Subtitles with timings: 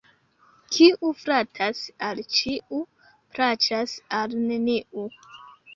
[0.77, 2.81] Kiu flatas al ĉiu,
[3.37, 5.11] plaĉas al neniu.